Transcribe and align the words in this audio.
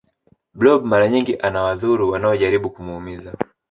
blob 0.53 0.85
mara 0.85 1.07
nyingi 1.09 1.35
anawadhuru 1.37 2.09
wanaojaribu 2.09 2.69
kumuumiza 2.69 3.33